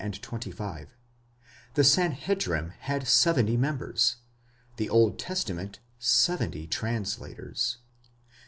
16, 0.03 0.19
25); 0.23 0.95
the 1.75 1.83
San 1.83 2.11
hedrim 2.13 2.71
had 2.79 3.07
seventy 3.07 3.55
members 3.55 4.15
;° 3.55 4.15
the 4.77 4.89
Old 4.89 5.19
Testament, 5.19 5.77
seventy 5.99 6.65
translators. 6.65 7.77